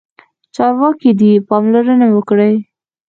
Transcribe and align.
چارواکي 0.55 1.11
دې 1.19 1.31
پاملرنه 1.47 2.07
وکړي. 2.11 2.53